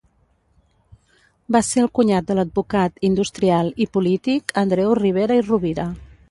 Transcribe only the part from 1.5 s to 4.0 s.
Va ser el cunyat de l'advocat, industrial i